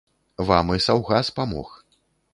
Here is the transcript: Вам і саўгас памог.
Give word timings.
Вам 0.51 0.71
і 0.77 0.81
саўгас 0.87 1.33
памог. 1.41 1.77